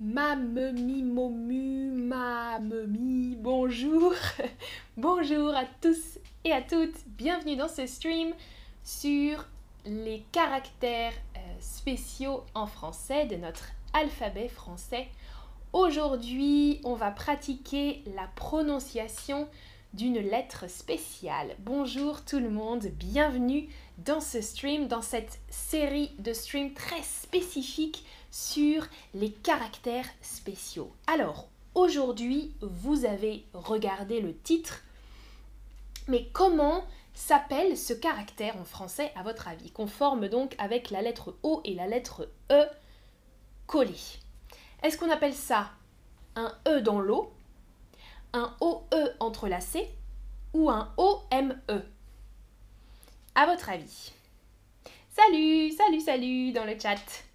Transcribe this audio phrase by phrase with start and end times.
[0.00, 4.12] Mamemi, momu, mamemi, bonjour.
[4.96, 7.04] bonjour à tous et à toutes.
[7.08, 8.32] Bienvenue dans ce stream
[8.84, 9.44] sur
[9.84, 15.08] les caractères euh, spéciaux en français de notre alphabet français.
[15.72, 19.48] Aujourd'hui, on va pratiquer la prononciation
[19.94, 21.56] d'une lettre spéciale.
[21.58, 23.68] Bonjour tout le monde, bienvenue
[23.98, 30.92] dans ce stream, dans cette série de streams très spécifiques sur les caractères spéciaux.
[31.06, 34.82] Alors, aujourd'hui, vous avez regardé le titre,
[36.08, 36.84] mais comment
[37.14, 41.60] s'appelle ce caractère en français à votre avis, qu'on forme donc avec la lettre O
[41.64, 42.64] et la lettre E
[43.66, 43.92] collées.
[44.82, 45.70] Est-ce qu'on appelle ça
[46.36, 47.32] un E dans l'eau,
[48.32, 49.88] un OE entrelacé
[50.54, 51.60] ou un OME
[53.34, 54.12] À votre avis.
[55.10, 57.27] Salut, salut, salut dans le chat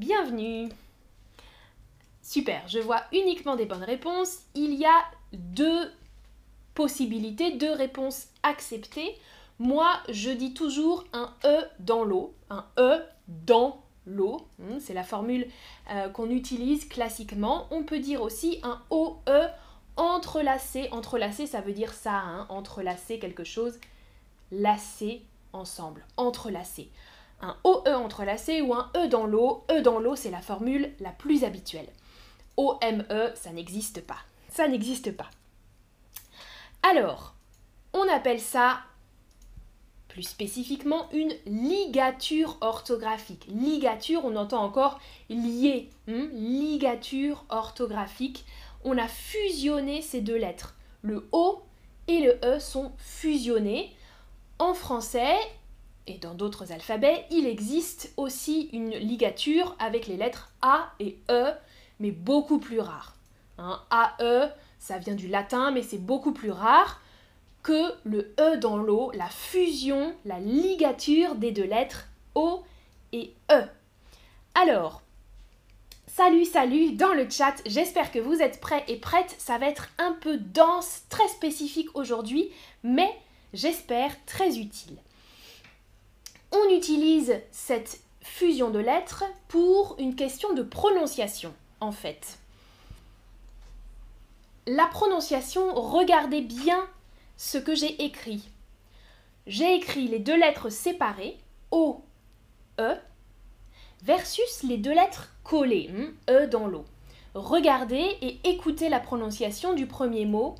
[0.00, 0.70] Bienvenue
[2.22, 4.38] Super, je vois uniquement des bonnes réponses.
[4.54, 5.92] Il y a deux
[6.72, 9.14] possibilités, deux réponses acceptées.
[9.58, 14.48] Moi, je dis toujours un E dans l'eau, un E dans l'eau.
[14.58, 15.46] Hmm, c'est la formule
[15.90, 17.66] euh, qu'on utilise classiquement.
[17.70, 19.50] On peut dire aussi un OE
[19.98, 20.88] entrelacé.
[20.92, 23.78] Entrelacé, ça veut dire ça, hein, entrelacé quelque chose,
[24.50, 26.90] lacé ensemble, entrelacé
[27.42, 29.64] un OE entrelacé ou un E dans l'eau.
[29.70, 31.88] E dans l'eau, c'est la formule la plus habituelle.
[32.56, 34.18] OME, ça n'existe pas.
[34.48, 35.30] Ça n'existe pas.
[36.82, 37.34] Alors,
[37.92, 38.80] on appelle ça
[40.08, 43.46] plus spécifiquement une ligature orthographique.
[43.48, 48.44] Ligature, on entend encore lié, hmm, ligature orthographique.
[48.84, 50.74] On a fusionné ces deux lettres.
[51.02, 51.62] Le O
[52.08, 53.94] et le E sont fusionnés.
[54.58, 55.36] En français,
[56.10, 61.52] et dans d'autres alphabets, il existe aussi une ligature avec les lettres A et E,
[62.00, 63.14] mais beaucoup plus rare.
[63.58, 67.00] Hein, AE, ça vient du latin, mais c'est beaucoup plus rare
[67.62, 72.64] que le E dans l'eau, la fusion, la ligature des deux lettres O
[73.12, 73.62] et E.
[74.54, 75.02] Alors,
[76.08, 79.90] salut, salut dans le chat, j'espère que vous êtes prêts et prêtes, ça va être
[79.98, 82.50] un peu dense, très spécifique aujourd'hui,
[82.82, 83.14] mais
[83.52, 84.96] j'espère très utile
[86.52, 92.38] on utilise cette fusion de lettres pour une question de prononciation, en fait.
[94.66, 96.86] La prononciation, regardez bien
[97.36, 98.48] ce que j'ai écrit.
[99.46, 101.38] J'ai écrit les deux lettres séparées,
[101.70, 102.02] O,
[102.78, 102.94] E,
[104.02, 106.84] versus les deux lettres collées, hmm, E dans l'eau.
[107.34, 110.56] Regardez et écoutez la prononciation du premier mot,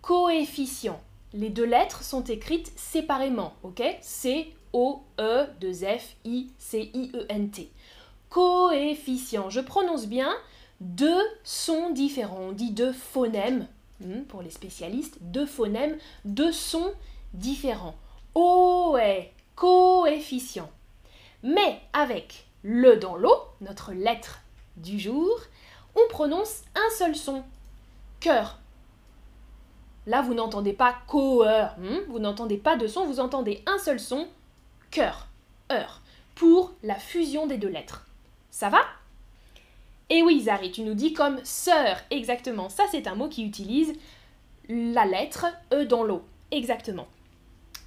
[0.00, 1.00] coefficient.
[1.32, 3.82] Les deux lettres sont écrites séparément, ok?
[4.00, 7.70] C O-E-2-F-I-C-I-E-N-T.
[8.30, 9.50] Coefficient.
[9.50, 10.32] Je prononce bien.
[10.80, 12.40] Deux sons différents.
[12.40, 13.66] On dit deux phonèmes,
[14.00, 16.92] hmm, pour les spécialistes, deux phonèmes, deux sons
[17.34, 17.96] différents.
[18.34, 20.70] O est coefficient.
[21.42, 24.40] Mais avec le dans l'eau, notre lettre
[24.76, 25.28] du jour,
[25.94, 27.44] on prononce un seul son.
[28.20, 28.58] Cœur.
[30.06, 34.00] Là, vous n'entendez pas coeur, hmm, vous n'entendez pas de son, vous entendez un seul
[34.00, 34.26] son,
[34.92, 35.26] cœur,
[35.72, 36.00] heure,
[36.36, 38.06] pour la fusion des deux lettres.
[38.50, 38.82] Ça va?
[40.10, 42.68] Et oui, Zari, tu nous dis comme sœur, exactement.
[42.68, 43.94] Ça, c'est un mot qui utilise
[44.68, 47.08] la lettre E dans l'eau, exactement.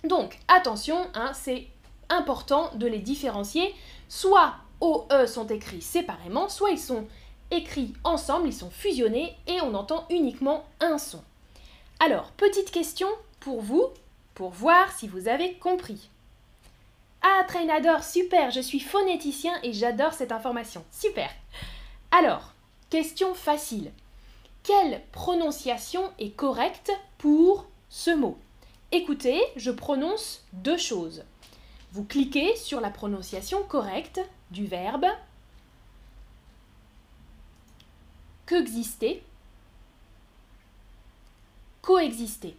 [0.04, 1.68] Donc, attention, hein, c'est
[2.10, 3.74] important de les différencier.
[4.10, 7.08] Soit OE sont écrits séparément, soit ils sont
[7.52, 11.24] écrits ensemble, ils sont fusionnés et on entend uniquement un son.
[12.00, 13.08] Alors, petite question
[13.40, 13.86] pour vous,
[14.34, 16.10] pour voir si vous avez compris.
[17.28, 20.86] Ah, Trainador, super, je suis phonéticien et j'adore cette information.
[20.92, 21.32] Super.
[22.12, 22.54] Alors,
[22.92, 23.92] question facile.
[24.62, 28.38] Quelle prononciation est correcte pour ce mot?
[28.92, 31.24] Écoutez, je prononce deux choses.
[31.94, 34.22] Vous cliquez sur la prononciation correcte
[34.52, 35.08] du verbe
[38.46, 39.24] qu'exister,
[41.82, 42.56] coexister.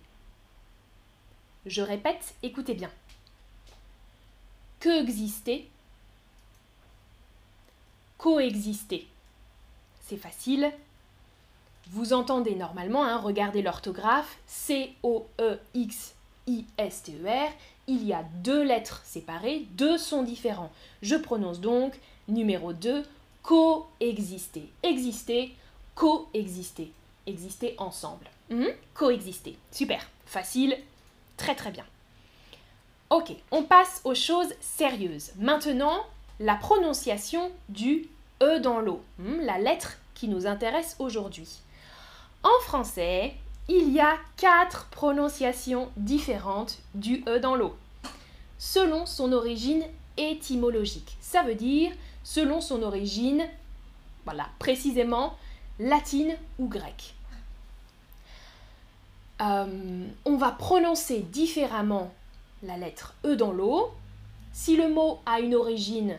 [1.67, 2.91] Je répète, écoutez bien
[4.81, 5.69] coexister,
[8.19, 9.07] coexister.
[10.07, 10.73] C'est facile.
[11.91, 15.63] Vous entendez normalement, hein, regardez l'orthographe, C-O-E-X-I-S-T-E-R.
[17.89, 20.73] Il y a deux lettres séparées, deux sons différents.
[21.03, 21.95] Je prononce donc
[22.27, 23.05] numéro 2,
[23.43, 24.69] coexister.
[24.83, 25.55] Exister,
[25.95, 26.91] coexister.
[27.27, 28.27] Exister ensemble.
[28.51, 28.67] Hmm?
[28.95, 29.57] Coexister.
[29.71, 30.05] Super.
[30.27, 30.77] Facile.
[31.37, 31.85] Très très bien.
[33.09, 35.31] Ok, on passe aux choses sérieuses.
[35.39, 36.05] Maintenant,
[36.41, 38.09] la prononciation du
[38.43, 41.49] E dans l'eau, hmm, la lettre qui nous intéresse aujourd'hui.
[42.43, 43.35] En français,
[43.69, 47.77] il y a quatre prononciations différentes du E dans l'eau,
[48.59, 49.85] selon son origine
[50.17, 51.17] étymologique.
[51.21, 51.93] Ça veut dire
[52.25, 53.47] selon son origine,
[54.25, 55.37] voilà, précisément
[55.79, 57.15] latine ou grecque.
[59.41, 62.13] Euh, on va prononcer différemment
[62.63, 63.93] la lettre E dans l'eau
[64.53, 66.19] si le mot a une origine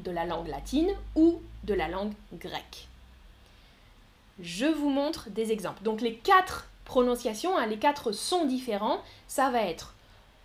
[0.00, 2.88] de la langue latine ou de la langue grecque.
[4.40, 5.82] Je vous montre des exemples.
[5.82, 9.94] Donc les quatre prononciations, hein, les quatre sons différents, ça va être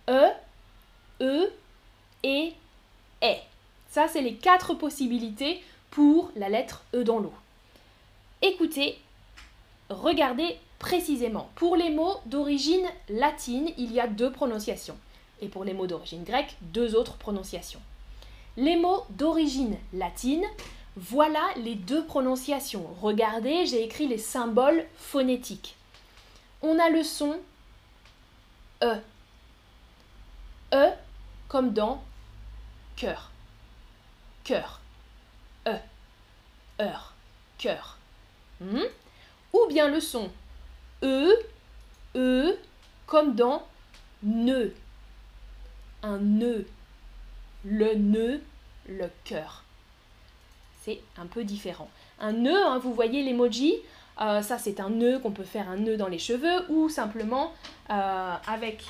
[0.08, 0.28] E,
[1.20, 1.52] E
[2.22, 2.54] et
[3.22, 3.34] E.
[3.90, 7.34] Ça, c'est les quatre possibilités pour la lettre E dans l'eau.
[8.40, 8.98] Écoutez,
[9.90, 11.50] regardez précisément.
[11.56, 14.96] Pour les mots d'origine latine, il y a deux prononciations.
[15.40, 17.80] Et pour les mots d'origine grecque, deux autres prononciations.
[18.56, 20.44] Les mots d'origine latine,
[20.96, 22.86] voilà les deux prononciations.
[23.00, 25.76] Regardez, j'ai écrit les symboles phonétiques.
[26.62, 27.38] On a le son
[28.82, 28.96] E.
[30.72, 30.90] E
[31.48, 32.02] comme dans
[32.96, 33.30] cœur.
[34.44, 34.80] Cœur.
[35.66, 35.76] E.
[36.80, 37.14] Heure.
[37.58, 37.98] Cœur.
[38.60, 38.82] Hmm?
[39.52, 40.30] Ou bien le son
[41.02, 41.32] E.
[42.14, 42.58] E
[43.06, 43.66] comme dans
[44.22, 44.74] nœud.
[46.02, 46.66] Un nœud.
[47.64, 48.40] Le nœud,
[48.88, 49.64] le cœur
[50.82, 51.90] c'est un peu différent.
[52.18, 53.74] Un nœud, hein, vous voyez l'emoji,
[54.20, 57.52] euh, ça c'est un nœud qu'on peut faire un nœud dans les cheveux ou simplement
[57.90, 58.84] euh, avec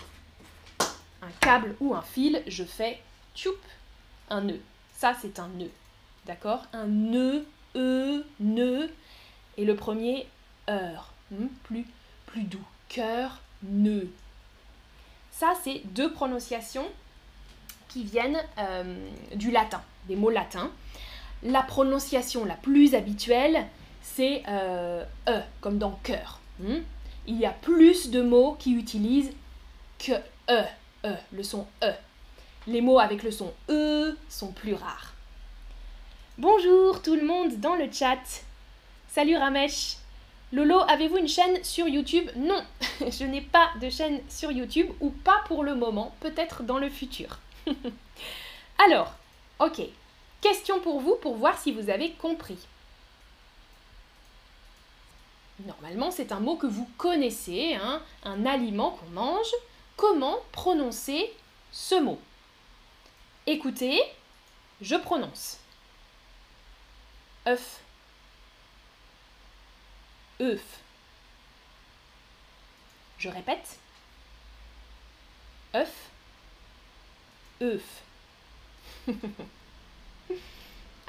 [0.80, 3.00] un câble ou un fil, je fais
[3.34, 3.56] tchoup,
[4.30, 4.60] un nœud.
[4.96, 5.70] Ça c'est un nœud.
[6.26, 6.62] D'accord?
[6.72, 8.90] Un nœud, e, nœud.
[9.56, 10.26] Et le premier,
[10.68, 11.12] heure.
[11.30, 11.86] Hmm, plus,
[12.26, 12.64] plus doux.
[12.88, 14.08] Cœur, nœud.
[15.40, 16.84] Ça c'est deux prononciations
[17.88, 20.70] qui viennent euh, du latin, des mots latins.
[21.42, 23.66] La prononciation la plus habituelle,
[24.02, 26.40] c'est euh, E, comme dans cœur.
[26.58, 26.80] Hmm?
[27.26, 29.32] Il y a plus de mots qui utilisent
[29.98, 30.12] que
[30.50, 30.62] E,
[31.06, 31.94] E, le son E.
[32.66, 35.14] Les mots avec le son E sont plus rares.
[36.36, 38.42] Bonjour tout le monde dans le chat.
[39.08, 39.96] Salut Ramesh.
[40.52, 42.28] Lolo, avez-vous une chaîne sur YouTube?
[42.36, 42.62] Non,
[43.00, 46.90] je n'ai pas de chaîne sur YouTube ou pas pour le moment, peut-être dans le
[46.90, 47.38] futur.
[48.84, 49.14] Alors,
[49.60, 49.82] ok,
[50.40, 52.58] Question pour vous pour voir si vous avez compris.
[55.66, 59.52] Normalement, c'est un mot que vous connaissez, hein, un aliment qu'on mange.
[59.96, 61.30] Comment prononcer
[61.70, 62.18] ce mot?
[63.46, 64.00] Écoutez,
[64.80, 65.58] je prononce.
[67.46, 67.80] œuf,
[70.40, 70.80] œuf.
[73.18, 73.78] Je répète.
[75.74, 75.92] œuf,
[77.62, 78.02] œuf.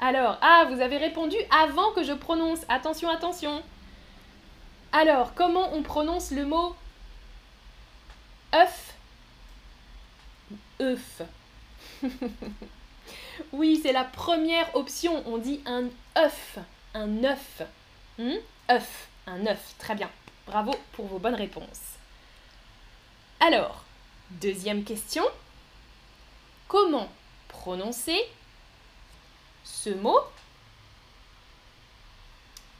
[0.00, 2.60] Alors, ah, vous avez répondu avant que je prononce.
[2.68, 3.62] Attention, attention.
[4.92, 6.74] Alors, comment on prononce le mot
[8.54, 8.94] œuf
[10.80, 11.22] œuf
[13.52, 15.22] Oui, c'est la première option.
[15.26, 15.84] On dit un
[16.18, 16.58] œuf.
[16.94, 17.62] Un œuf.
[18.18, 18.36] Hmm?
[18.70, 19.08] œuf.
[19.26, 19.74] Un œuf.
[19.78, 20.10] Très bien.
[20.46, 21.96] Bravo pour vos bonnes réponses.
[23.40, 23.84] Alors,
[24.30, 25.24] deuxième question.
[26.68, 27.10] Comment
[27.48, 28.18] prononcer
[29.64, 30.20] ce mot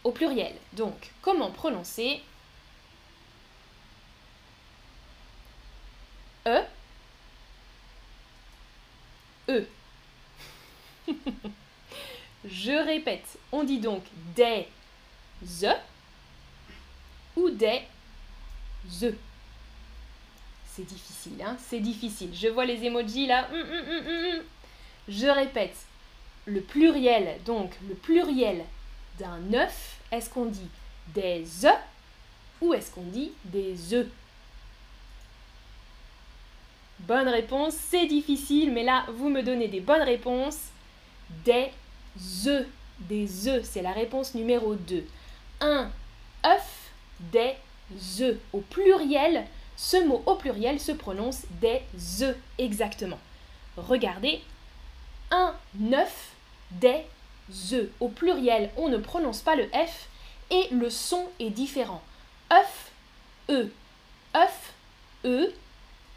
[0.05, 0.55] au pluriel?
[0.72, 2.22] Donc, comment prononcer
[6.46, 6.63] E
[9.49, 9.67] E?
[12.44, 14.03] Je répète, on dit donc
[14.34, 14.67] des
[15.43, 15.46] ou
[17.63, 17.83] des
[18.91, 19.15] ze.
[20.67, 22.31] C'est difficile, hein C'est difficile.
[22.35, 23.49] Je vois les emojis là.
[23.53, 24.43] Hum, hum, hum,
[25.09, 25.77] Je répète,
[26.47, 28.65] le pluriel, donc le pluriel
[29.19, 30.69] d'un œuf, est-ce qu'on dit
[31.15, 31.79] des œufs
[32.61, 34.09] ou est-ce qu'on dit des œufs?
[37.01, 40.59] Bonne réponse, c'est difficile, mais là, vous me donnez des bonnes réponses.
[41.45, 41.71] Des
[42.47, 42.67] œufs,
[43.01, 45.05] des œufs, c'est la réponse numéro 2.
[45.61, 45.91] Un
[46.45, 46.81] œuf,
[47.31, 47.55] des
[48.20, 48.38] œufs.
[48.52, 51.82] Au pluriel, ce mot au pluriel se prononce des
[52.22, 53.19] œufs, exactement.
[53.76, 54.43] Regardez,
[55.31, 55.55] un
[55.93, 56.32] œuf,
[56.70, 57.05] des
[57.72, 57.88] œufs.
[58.00, 60.08] Au pluriel, on ne prononce pas le F
[60.50, 62.02] et le son est différent.
[62.52, 62.91] œuf,
[63.48, 63.72] E.
[64.36, 64.72] œuf,
[65.24, 65.52] E.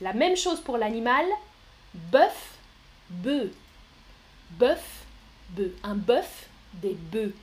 [0.01, 1.25] La même chose pour l'animal.
[1.93, 2.51] Bœuf,
[3.09, 3.49] bœuf.
[4.51, 5.05] Bœuf,
[5.51, 5.71] bœuf.
[5.83, 7.33] Un bœuf, des bœufs.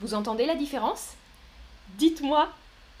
[0.00, 1.14] Vous entendez la différence?
[1.90, 2.48] Dites-moi.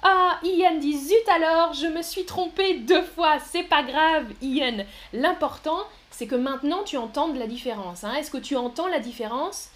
[0.02, 3.38] Ah, Ian dit zut alors, je me suis trompée deux fois.
[3.38, 4.84] C'est pas grave, Ian.
[5.12, 8.04] L'important, c'est que maintenant tu entends la différence.
[8.04, 8.14] Hein.
[8.14, 9.70] Est-ce que tu entends la différence?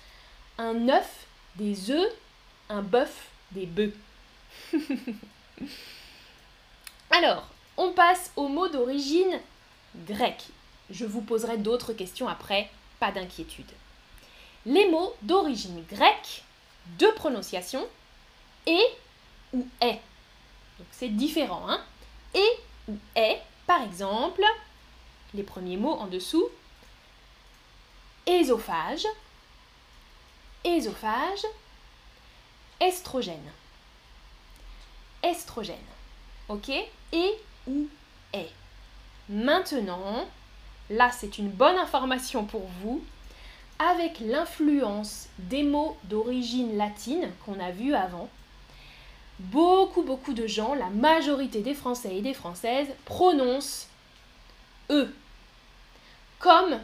[0.59, 1.27] Un œuf,
[1.57, 2.13] des œufs,
[2.69, 3.95] un bœuf, des bœufs.
[7.11, 9.41] Alors, on passe aux mots d'origine
[10.07, 10.45] grecque.
[10.91, 13.71] Je vous poserai d'autres questions après, pas d'inquiétude.
[14.67, 16.45] Les mots d'origine grecque,
[16.99, 17.87] de prononciation,
[18.67, 18.85] et
[19.53, 20.01] ou est.
[20.79, 21.81] Donc c'est différent, hein
[22.35, 22.49] Et
[22.89, 24.43] ou est, par exemple,
[25.35, 26.49] les premiers mots en dessous,
[28.27, 29.07] ésophage,
[30.65, 31.45] ésophage,
[32.81, 33.53] estrogène.
[35.23, 35.77] Estrogène.
[36.49, 36.69] Ok?
[36.69, 37.35] Et
[37.67, 37.89] ou
[38.33, 38.51] est.
[39.29, 40.27] Maintenant,
[40.91, 43.03] là c'est une bonne information pour vous,
[43.79, 48.29] avec l'influence des mots d'origine latine qu'on a vu avant,
[49.39, 53.89] beaucoup beaucoup de gens, la majorité des Français et des Françaises, prononcent
[54.91, 55.09] E,
[56.39, 56.79] comme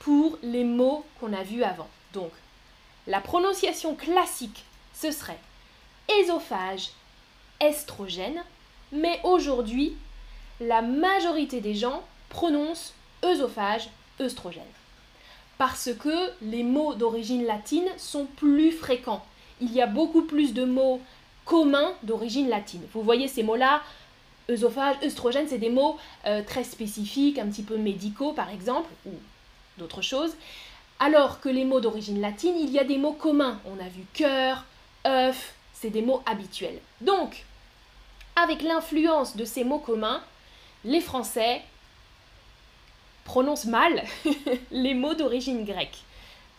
[0.00, 1.88] pour les mots qu'on a vus avant.
[2.12, 2.30] Donc,
[3.06, 5.38] la prononciation classique, ce serait
[6.20, 6.90] ésophage,
[7.60, 8.42] estrogène,
[8.92, 9.96] mais aujourd'hui,
[10.60, 12.92] la majorité des gens prononcent
[13.24, 13.88] œsophage,
[14.20, 14.62] œstrogène.
[15.58, 19.24] Parce que les mots d'origine latine sont plus fréquents.
[19.60, 21.00] Il y a beaucoup plus de mots
[21.44, 22.82] communs d'origine latine.
[22.92, 23.82] Vous voyez ces mots-là,
[24.50, 29.12] œsophage, œstrogène, c'est des mots euh, très spécifiques, un petit peu médicaux par exemple, ou
[29.78, 30.34] d'autres choses.
[31.00, 33.60] Alors que les mots d'origine latine, il y a des mots communs.
[33.66, 34.64] On a vu cœur,
[35.06, 36.78] œuf, c'est des mots habituels.
[37.00, 37.44] Donc,
[38.36, 40.22] avec l'influence de ces mots communs,
[40.84, 41.62] les Français
[43.24, 44.04] prononcent mal
[44.70, 45.98] les mots d'origine grecque.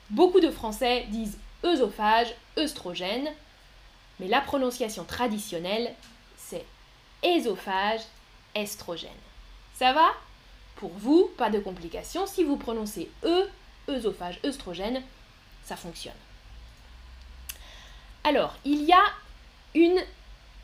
[0.10, 3.30] Beaucoup de Français disent œsophage, œstrogène,
[4.19, 5.93] mais la prononciation traditionnelle,
[6.38, 6.65] c'est
[7.24, 8.01] ésophage,
[8.53, 9.10] estrogène.
[9.75, 10.07] Ça va?
[10.75, 12.25] Pour vous, pas de complications.
[12.25, 13.50] Si vous prononcez E,
[13.89, 15.01] œsophage, œstrogène,
[15.63, 16.13] ça fonctionne.
[18.24, 19.03] Alors, il y a
[19.74, 20.01] une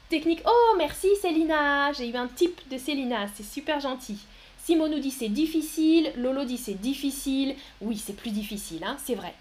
[0.09, 0.41] technique.
[0.45, 4.19] Oh, merci Célina J'ai eu un type de Célina, c'est super gentil.
[4.63, 7.55] Simon nous dit c'est difficile, Lolo dit c'est difficile.
[7.81, 9.33] Oui, c'est plus difficile, hein, c'est vrai.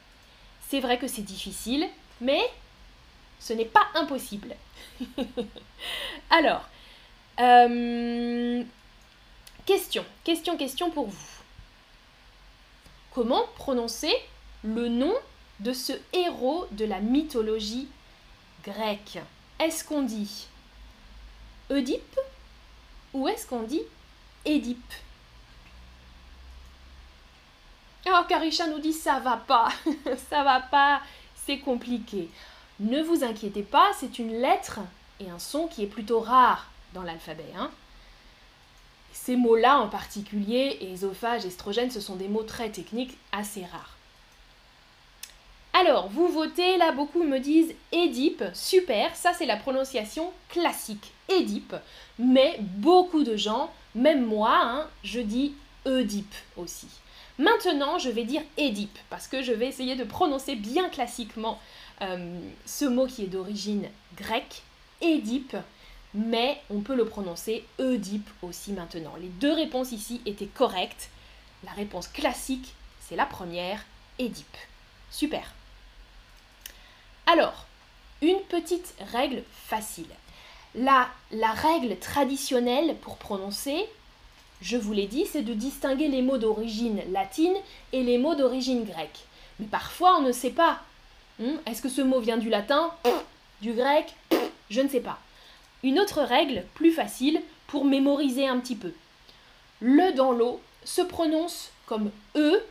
[0.69, 1.87] C'est vrai que c'est difficile,
[2.21, 2.41] mais
[3.41, 4.55] ce n'est pas impossible.
[6.31, 6.63] Alors,
[7.41, 8.63] euh,
[9.67, 11.29] question, question, question pour vous.
[13.13, 14.13] Comment prononcer
[14.63, 15.15] le nom
[15.59, 17.89] de ce héros de la mythologie
[18.63, 19.19] grecque?
[19.59, 20.47] Est-ce qu'on dit
[21.71, 22.21] Oedipe
[23.13, 23.83] ou est-ce qu'on dit
[24.45, 24.93] Édipe?
[28.07, 29.69] Oh, Karisha nous dit ça va pas,
[30.31, 31.03] ça va pas,
[31.35, 32.29] c'est compliqué.
[32.81, 34.81] Ne vous inquiétez pas, c'est une lettre
[35.21, 37.53] et un son qui est plutôt rare dans l'alphabet.
[37.57, 37.71] Hein.
[39.13, 43.97] Ces mots-là en particulier, ésophage, estrogène, ce sont des mots très techniques, assez rares.
[45.75, 51.77] Alors, vous votez, là beaucoup me disent Édipe, super, ça c'est la prononciation classique, Édipe,
[52.19, 56.89] mais beaucoup de gens, même moi, hein, je dis Oedipe aussi.
[57.39, 61.59] Maintenant, je vais dire Édipe, parce que je vais essayer de prononcer bien classiquement
[62.01, 64.63] ce mot qui est d'origine grecque,
[65.01, 65.57] Édipe,
[66.15, 69.15] mais on peut le prononcer Oedipe aussi maintenant.
[69.21, 71.11] Les deux réponses ici étaient correctes.
[71.65, 72.75] La réponse classique,
[73.09, 73.85] c'est la première,
[74.19, 74.57] Édipe.
[75.11, 75.53] Super.
[77.27, 77.67] Alors,
[78.23, 80.09] une petite règle facile.
[80.75, 83.87] La, la règle traditionnelle pour prononcer,
[84.63, 87.57] je vous l'ai dit, c'est de distinguer les mots d'origine latine
[87.93, 89.21] et les mots d'origine grecque.
[89.59, 90.81] Mais parfois, on ne sait pas.
[91.41, 92.93] Hmm, est-ce que ce mot vient du latin
[93.63, 94.15] Du grec
[94.69, 95.19] Je ne sais pas.
[95.83, 98.93] Une autre règle, plus facile, pour mémoriser un petit peu.
[99.81, 102.63] Le dans l'eau se prononce comme E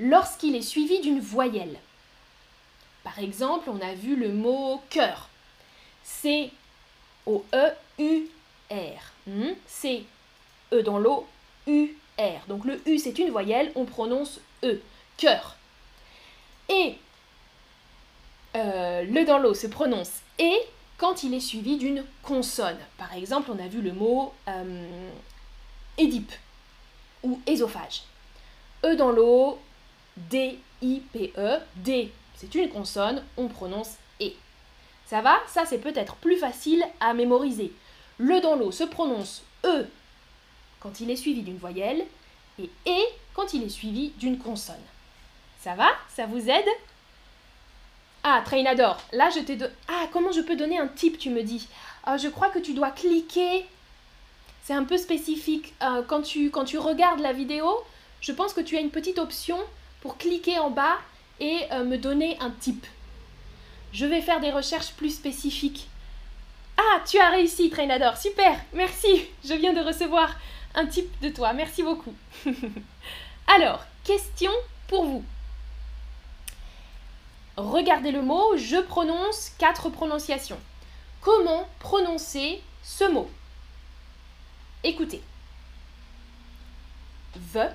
[0.00, 1.78] lorsqu'il est suivi d'une voyelle.
[3.02, 5.28] Par exemple, on a vu le mot cœur.
[6.02, 6.50] C
[7.26, 8.26] O E U
[8.70, 9.12] R.
[9.66, 10.04] C
[10.72, 11.26] E dans l'eau
[11.66, 12.46] U R.
[12.48, 14.80] Donc le U c'est une voyelle, on prononce E.
[15.18, 15.56] Cœur.
[16.70, 16.96] Et
[18.56, 20.56] euh, le dans l'eau se prononce et
[20.96, 22.78] quand il est suivi d'une consonne.
[22.98, 25.08] Par exemple, on a vu le mot euh,
[25.98, 26.32] édipe
[27.22, 28.02] ou ésophage.
[28.84, 29.58] E dans l'eau,
[30.16, 34.30] D, I, P, E, D c'est une consonne, on prononce E.
[35.06, 35.38] Ça va?
[35.48, 37.72] Ça, c'est peut-être plus facile à mémoriser.
[38.18, 39.86] Le dans l'eau se prononce E
[40.80, 42.04] quand il est suivi d'une voyelle
[42.58, 43.00] et E
[43.34, 44.76] quand il est suivi d'une consonne.
[45.60, 45.88] Ça va?
[46.14, 46.68] Ça vous aide?
[48.26, 49.56] Ah, Trainador, là je t'ai...
[49.56, 49.70] De...
[49.86, 51.68] Ah, comment je peux donner un type, tu me dis?
[52.04, 53.66] Ah, Je crois que tu dois cliquer.
[54.62, 55.74] C'est un peu spécifique.
[55.82, 57.70] Euh, quand, tu, quand tu regardes la vidéo,
[58.22, 59.58] je pense que tu as une petite option
[60.00, 60.96] pour cliquer en bas
[61.38, 62.86] et euh, me donner un type.
[63.92, 65.86] Je vais faire des recherches plus spécifiques.
[66.78, 69.26] Ah, tu as réussi, Trainador, super, merci.
[69.44, 70.34] Je viens de recevoir
[70.74, 72.14] un type de toi, merci beaucoup.
[73.46, 74.50] Alors, question
[74.88, 75.24] pour vous.
[77.56, 80.58] Regardez le mot, je prononce quatre prononciations.
[81.20, 83.30] Comment prononcer ce mot?
[84.82, 85.22] Écoutez.
[87.36, 87.68] V.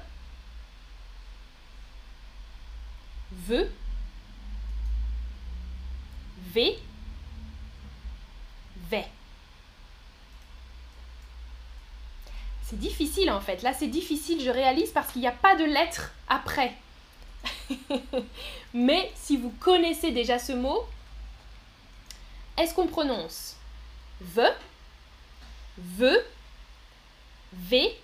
[3.31, 3.69] V.
[6.53, 6.79] V.
[8.89, 9.05] V.
[12.63, 13.63] C'est difficile en fait.
[13.63, 16.75] Là, c'est difficile, je réalise, parce qu'il n'y a pas de lettre après.
[18.73, 20.85] Mais si vous connaissez déjà ce mot,
[22.57, 23.55] est-ce qu'on prononce
[24.21, 24.43] V,
[25.77, 26.17] V,
[27.53, 27.95] V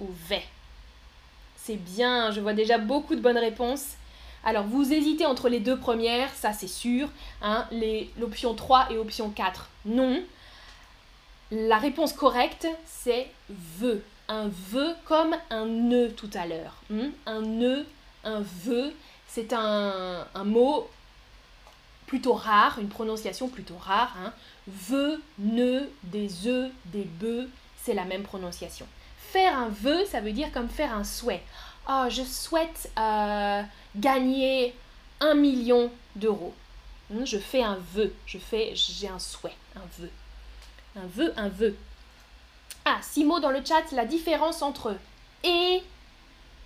[0.00, 0.42] ou V?
[1.56, 3.96] C'est bien, je vois déjà beaucoup de bonnes réponses.
[4.44, 7.08] Alors, vous hésitez entre les deux premières, ça c'est sûr.
[7.42, 7.66] Hein,
[8.18, 10.22] L'option 3 et option 4, non.
[11.50, 14.02] La réponse correcte, c'est veut.
[14.28, 16.74] Un vœu comme un nœud tout à l'heure.
[16.90, 17.08] Hmm?
[17.26, 17.86] Un nœud,
[18.28, 18.94] un vœu,
[19.26, 20.88] c'est un, mot
[22.06, 24.14] plutôt rare, une prononciation plutôt rare.
[24.22, 24.32] Hein.
[24.66, 27.48] Vœu, nœud, des œufs, des bœufs,
[27.82, 28.86] c'est la même prononciation.
[29.32, 31.42] Faire un vœu, ça veut dire comme faire un souhait.
[31.88, 33.62] Oh, je souhaite euh,
[33.96, 34.74] gagner
[35.20, 36.54] un million d'euros.
[37.10, 37.24] Hmm?
[37.24, 40.10] Je fais un vœu, je fais, j'ai un souhait, un vœu.
[40.96, 41.76] Un vœu, un vœu.
[42.84, 44.96] Ah, six mots dans le chat, la différence entre
[45.44, 45.82] et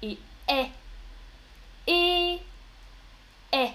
[0.03, 0.71] et est.
[1.87, 2.39] Et
[3.53, 3.73] est.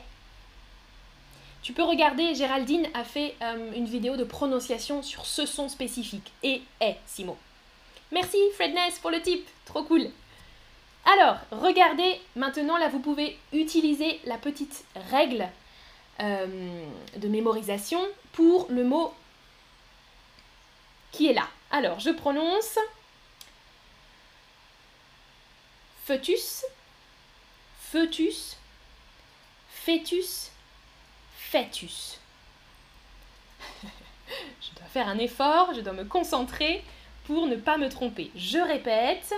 [1.61, 6.31] Tu peux regarder, Géraldine a fait euh, une vidéo de prononciation sur ce son spécifique.
[6.43, 7.37] Et est, six mots.
[8.11, 10.07] Merci Fredness pour le tip, trop cool.
[11.05, 15.47] Alors, regardez, maintenant là vous pouvez utiliser la petite règle
[16.21, 16.85] euh,
[17.17, 17.99] de mémorisation
[18.31, 19.13] pour le mot
[21.11, 21.47] qui est là.
[21.71, 22.77] Alors, je prononce
[26.05, 26.63] fœtus,
[27.91, 28.57] fœtus,
[29.69, 30.51] fœtus,
[31.37, 32.19] fœtus.
[33.83, 36.83] je dois faire un effort, je dois me concentrer
[37.25, 38.29] pour ne pas me tromper.
[38.35, 39.33] Je répète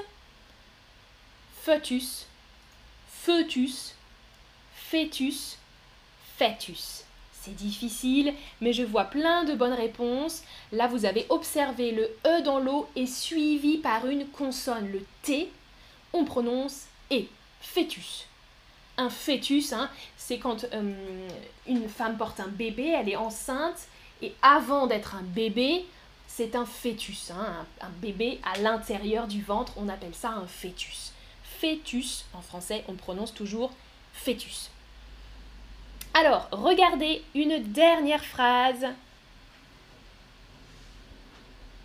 [1.61, 2.25] fœtus,
[3.07, 3.93] fœtus,
[4.73, 5.57] fœtus,
[6.37, 7.03] fœtus.
[7.33, 10.41] C'est difficile, mais je vois plein de bonnes réponses.
[10.71, 15.51] Là, vous avez observé le E dans l'eau est suivi par une consonne, le T.
[16.13, 17.25] On prononce E,
[17.61, 18.28] fœtus.
[18.99, 20.93] Un fœtus, hein, c'est quand euh,
[21.67, 23.87] une femme porte un bébé, elle est enceinte,
[24.21, 25.85] et avant d'être un bébé,
[26.27, 27.31] c'est un fœtus.
[27.31, 31.13] Hein, un, un bébé à l'intérieur du ventre, on appelle ça un fœtus.
[31.61, 33.71] Fœtus, en français, on prononce toujours
[34.13, 34.69] fœtus.
[36.13, 38.85] Alors, regardez une dernière phrase.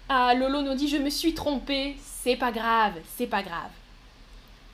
[0.09, 1.96] Ah, Lolo nous dit je me suis trompée.
[2.03, 3.70] C'est pas grave, c'est pas grave.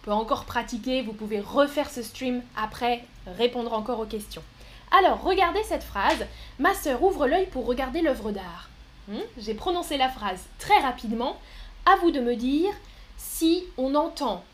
[0.02, 4.42] Peut encore pratiquer, vous pouvez refaire ce stream après, répondre encore aux questions.
[4.90, 6.26] Alors, regardez cette phrase.
[6.58, 8.68] Ma sœur ouvre l'œil pour regarder l'œuvre d'art.
[9.08, 11.38] Hmm, j'ai prononcé la phrase très rapidement.
[11.86, 12.72] À vous de me dire
[13.16, 14.44] si on entend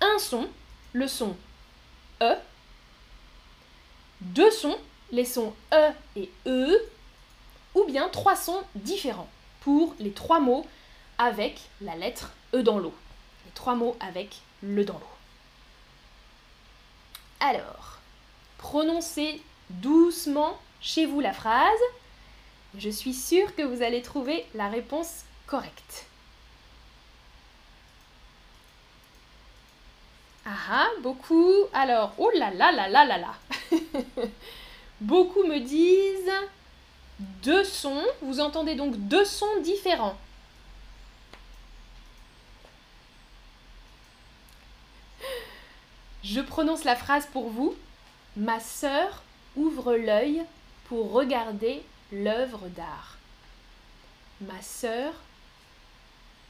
[0.00, 0.46] un son,
[0.92, 1.36] le son
[2.22, 2.34] E,
[4.20, 4.76] deux sons,
[5.12, 6.78] les sons E et E,
[7.74, 9.28] ou bien trois sons différents
[9.60, 10.66] pour les trois mots
[11.18, 12.94] avec la lettre E dans l'eau.
[13.54, 15.00] Trois mots avec le dans l'eau.
[17.40, 17.98] Alors,
[18.58, 21.80] prononcez doucement chez vous la phrase.
[22.76, 26.06] Je suis sûre que vous allez trouver la réponse correcte.
[30.44, 31.52] Ah ah, beaucoup.
[31.72, 33.34] Alors, oh là là là là là là.
[35.00, 36.32] beaucoup me disent
[37.18, 38.04] deux sons.
[38.22, 40.16] Vous entendez donc deux sons différents.
[46.30, 47.74] Je prononce la phrase pour vous.
[48.36, 49.22] Ma sœur
[49.56, 50.44] ouvre l'œil
[50.84, 53.16] pour regarder l'œuvre d'art.
[54.42, 55.14] Ma sœur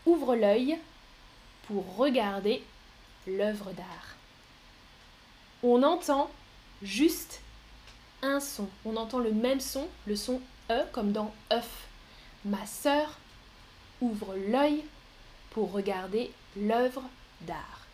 [0.04, 0.78] ouvre l'œil
[1.68, 2.64] pour regarder
[3.28, 4.16] l'œuvre d'art.
[5.62, 6.28] On entend
[6.82, 7.40] juste
[8.22, 8.68] un son.
[8.84, 10.40] On entend le même son, le son
[10.72, 11.86] E comme dans œuf.
[12.44, 13.16] Ma sœur
[14.00, 14.82] ouvre l'œil
[15.50, 17.04] pour regarder l'œuvre
[17.42, 17.86] d'art.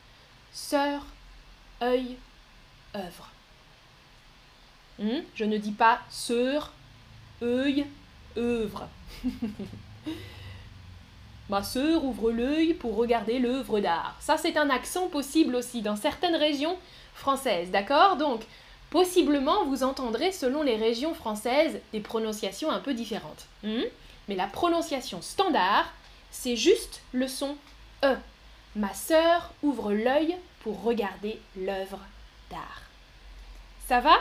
[0.54, 1.04] Sœur,
[1.82, 2.16] œil,
[2.94, 3.28] œuvre.
[4.98, 5.22] Hmm?
[5.34, 6.72] Je ne dis pas sœur,
[7.42, 7.86] œil,
[8.36, 8.88] œuvre.
[11.50, 14.16] Ma sœur ouvre l'œil pour regarder l'œuvre d'art.
[14.20, 16.78] Ça, c'est un accent possible aussi dans certaines régions
[17.14, 18.16] françaises, d'accord?
[18.16, 18.44] Donc,
[18.94, 23.46] Possiblement, vous entendrez selon les régions françaises des prononciations un peu différentes.
[23.64, 23.82] Hmm?
[24.28, 25.92] Mais la prononciation standard,
[26.30, 27.56] c'est juste le son
[28.04, 28.14] E.
[28.76, 32.00] Ma sœur ouvre l'œil pour regarder l'œuvre
[32.50, 32.82] d'art.
[33.86, 34.16] Ça va?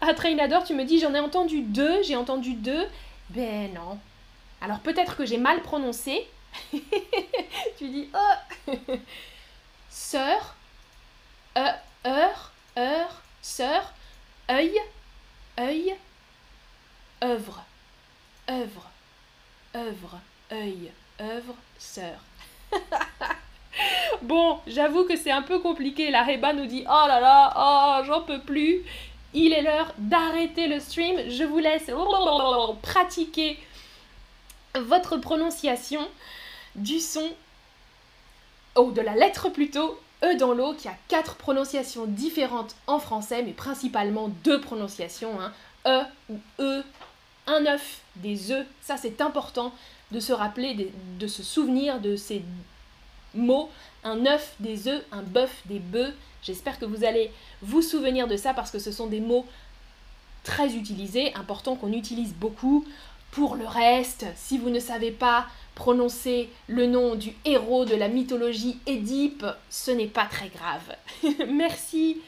[0.00, 2.86] Ah, Trainador, tu me dis j'en ai entendu deux, j'ai entendu deux.
[3.30, 3.98] Ben non.
[4.60, 6.26] Alors peut-être que j'ai mal prononcé.
[6.72, 8.72] tu dis oh
[9.90, 10.54] Sœur,
[11.56, 11.68] e,
[12.06, 13.92] heure, heure, sœur,
[14.50, 14.78] œil,
[15.58, 15.96] œil,
[17.22, 17.62] œuvre,
[18.48, 18.90] œuvre,
[19.74, 20.20] œuvre,
[20.52, 22.20] œil, œuvre, sœur.
[24.22, 26.10] bon, j'avoue que c'est un peu compliqué.
[26.10, 28.84] La Reba nous dit Oh là là, oh, j'en peux plus.
[29.34, 31.28] Il est l'heure d'arrêter le stream.
[31.28, 31.90] Je vous laisse
[32.82, 33.58] pratiquer
[34.74, 36.06] votre prononciation
[36.74, 37.30] du son,
[38.78, 43.42] ou de la lettre plutôt, E dans l'eau, qui a quatre prononciations différentes en français,
[43.42, 45.52] mais principalement deux prononciations, hein.
[45.86, 46.82] E ou E,
[47.46, 49.72] un œuf, des E, ça c'est important
[50.10, 52.42] de se rappeler, de, se souvenir de ces
[53.36, 53.70] mots,
[54.04, 56.12] un œuf, des œufs, un bœuf, des bœufs.
[56.42, 57.30] J'espère que vous allez
[57.62, 59.46] vous souvenir de ça parce que ce sont des mots
[60.44, 62.84] très utilisés, important qu'on utilise beaucoup.
[63.32, 68.08] Pour le reste, si vous ne savez pas prononcer le nom du héros de la
[68.08, 70.96] mythologie Édipe, ce n'est pas très grave.
[71.48, 72.18] merci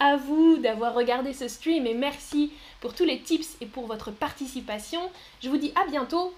[0.00, 4.10] à vous d'avoir regardé ce stream et merci pour tous les tips et pour votre
[4.10, 5.00] participation.
[5.42, 6.32] Je vous dis à bientôt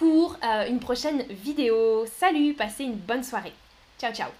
[0.00, 2.06] pour euh, une prochaine vidéo.
[2.06, 3.52] Salut, passez une bonne soirée.
[3.98, 4.30] Ciao ciao